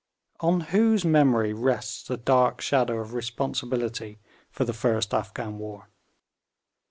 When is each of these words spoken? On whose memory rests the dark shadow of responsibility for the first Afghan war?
On 0.39 0.61
whose 0.61 1.05
memory 1.05 1.53
rests 1.53 2.01
the 2.07 2.17
dark 2.17 2.59
shadow 2.59 2.97
of 2.99 3.13
responsibility 3.13 4.17
for 4.49 4.65
the 4.65 4.73
first 4.73 5.13
Afghan 5.13 5.59
war? 5.59 5.89